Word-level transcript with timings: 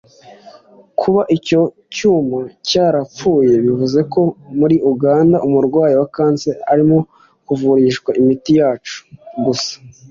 Kuba 0.99 1.21
icyo 1.37 1.61
cyuma 1.95 2.39
cyarapfuye 2.67 3.53
bivuze 3.63 3.99
ko 4.13 4.21
muri 4.59 4.75
Uganda 4.91 5.35
umurwayi 5.47 5.93
wa 6.01 6.09
kanseri 6.15 6.59
arimo 6.73 6.97
kuvurishwa 7.45 8.09
imiti 8.21 8.53
gusa 9.45 9.73